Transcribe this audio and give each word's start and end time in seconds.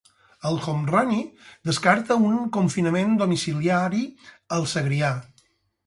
El 0.51 0.55
Homrani 0.71 1.19
descarta 1.69 2.19
un 2.31 2.41
confinament 2.57 3.15
domiciliari 3.23 4.05
al 4.59 4.71
Segrià. 4.77 5.17